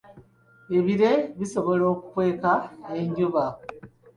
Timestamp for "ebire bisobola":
0.77-1.83